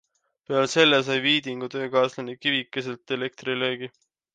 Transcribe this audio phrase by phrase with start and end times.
[0.47, 3.97] Peale selle sai Viidingu töökaaslane kivikeselt elektrilöögi.